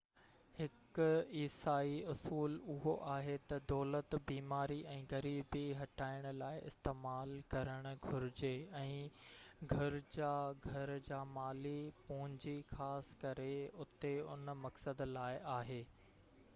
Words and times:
هڪ 0.59 1.03
عيسائي 1.39 1.97
اصول 2.13 2.53
اهو 2.75 2.93
آهي 3.15 3.35
تہ 3.51 3.59
دولت 3.71 4.15
بيماري 4.31 4.77
۽ 4.93 5.03
غريبي 5.11 5.61
هٽائڻ 5.81 6.25
لاءِ 6.39 6.63
استعمال 6.71 7.35
ڪرڻ 7.55 7.91
گهرجي 8.07 8.51
۽ 8.81 9.69
گرجا 9.75 10.31
گهر 10.65 10.95
جا 11.11 11.21
مالي 11.37 11.77
پونجي 12.01 12.57
خاص 12.73 13.13
ڪري 13.27 13.53
اتي 13.87 14.15
ان 14.37 14.53
مقصد 14.67 15.09
لاءِ 15.15 15.37
آهي 15.61 15.81